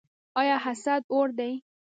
[0.39, 1.51] آیا حسد اور دی؟